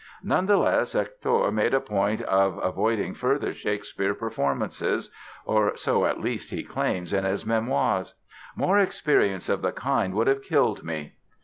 Nonetheless, 0.23 0.93
Hector 0.93 1.51
made 1.51 1.75
a 1.75 1.79
point 1.79 2.21
of 2.23 2.57
avoiding 2.63 3.13
further 3.13 3.53
Shakespeare 3.53 4.15
performances—or 4.15 5.77
so 5.77 6.05
at 6.07 6.19
least, 6.19 6.49
he 6.49 6.63
claims 6.63 7.13
in 7.13 7.23
his 7.23 7.45
Memoirs. 7.45 8.15
"More 8.55 8.79
experiences 8.79 9.49
of 9.51 9.61
the 9.61 9.71
kind 9.71 10.15
would 10.15 10.25
have 10.25 10.41
killed 10.41 10.83
me!" 10.83 11.13